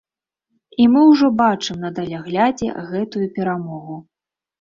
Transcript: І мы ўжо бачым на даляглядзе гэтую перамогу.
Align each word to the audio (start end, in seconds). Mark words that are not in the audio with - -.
І 0.85 0.85
мы 0.93 1.01
ўжо 1.09 1.27
бачым 1.41 1.77
на 1.87 1.91
даляглядзе 1.99 2.71
гэтую 2.89 3.27
перамогу. 3.37 3.99